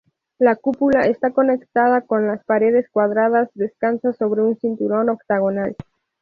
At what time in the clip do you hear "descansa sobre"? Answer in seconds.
3.53-4.41